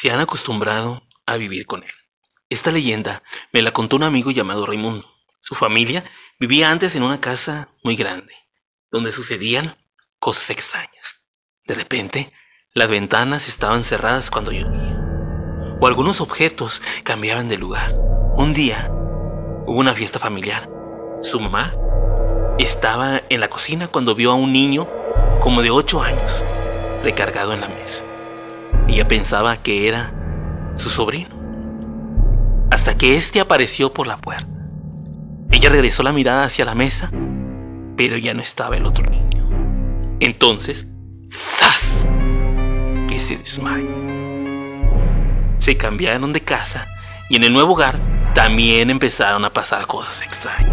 [0.00, 1.90] se han acostumbrado a vivir con él.
[2.48, 5.12] Esta leyenda me la contó un amigo llamado Raimundo.
[5.40, 6.04] Su familia
[6.38, 8.32] vivía antes en una casa muy grande,
[8.92, 9.74] donde sucedían
[10.20, 11.24] cosas extrañas.
[11.64, 12.32] De repente,
[12.74, 14.96] las ventanas estaban cerradas cuando llovía,
[15.80, 17.96] o algunos objetos cambiaban de lugar.
[18.36, 18.88] Un día,
[19.66, 20.70] hubo una fiesta familiar.
[21.22, 21.74] Su mamá
[22.60, 24.88] estaba en la cocina cuando vio a un niño
[25.40, 26.44] como de 8 años
[27.02, 28.07] recargado en la mesa.
[28.88, 30.12] Ella pensaba que era
[30.76, 31.28] su sobrino,
[32.70, 34.48] hasta que éste apareció por la puerta.
[35.50, 37.10] Ella regresó la mirada hacia la mesa,
[37.96, 39.46] pero ya no estaba el otro niño.
[40.20, 40.86] Entonces,
[41.30, 42.06] ¡zas!
[43.08, 43.88] que se desmayó.
[45.58, 46.86] Se cambiaron de casa
[47.28, 47.98] y en el nuevo hogar
[48.34, 50.70] también empezaron a pasar cosas extrañas.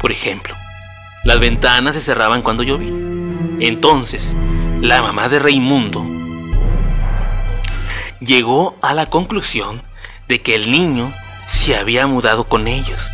[0.00, 0.54] Por ejemplo,
[1.24, 2.92] las ventanas se cerraban cuando llovía.
[3.60, 4.36] Entonces,
[4.80, 6.17] la mamá de Raimundo
[8.20, 9.82] llegó a la conclusión
[10.26, 11.12] de que el niño
[11.46, 13.10] se había mudado con ellos.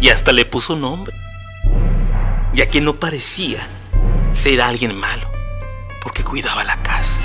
[0.00, 1.14] Y hasta le puso nombre,
[2.54, 3.66] ya que no parecía
[4.32, 5.30] ser alguien malo,
[6.02, 7.20] porque cuidaba la casa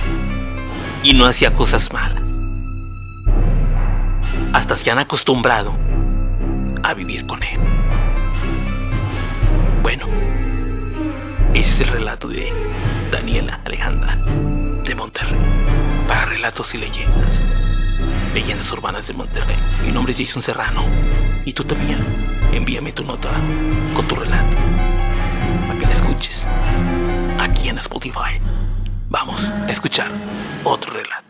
[1.04, 2.24] y no hacía cosas malas.
[4.54, 5.74] Hasta se han acostumbrado
[6.84, 7.60] a vivir con él.
[9.82, 10.06] Bueno,
[11.54, 12.52] ese es el relato de
[13.12, 14.18] Daniela Alejandra
[14.84, 15.77] de Monterrey.
[16.48, 17.42] Relatos y leyendas.
[18.34, 19.58] Leyendas urbanas de Monterrey.
[19.86, 20.82] Mi nombre es Jason Serrano.
[21.44, 22.00] Y tú también.
[22.54, 23.30] Envíame tu nota
[23.94, 24.56] con tu relato.
[25.68, 26.48] Para que la escuches.
[27.38, 28.40] Aquí en Spotify.
[29.10, 30.08] Vamos a escuchar
[30.64, 31.27] otro relato.